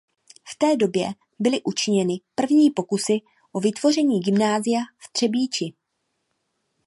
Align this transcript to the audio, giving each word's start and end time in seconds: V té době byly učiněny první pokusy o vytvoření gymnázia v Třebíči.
V 0.47 0.55
té 0.57 0.75
době 0.77 1.07
byly 1.39 1.61
učiněny 1.63 2.21
první 2.35 2.71
pokusy 2.71 3.13
o 3.51 3.59
vytvoření 3.59 4.19
gymnázia 4.19 4.79
v 5.07 5.11
Třebíči. 5.11 5.73